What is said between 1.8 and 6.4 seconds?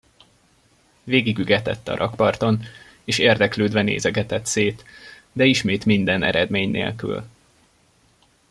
a rakparton, és érdeklődve nézegetett szét, de ismét minden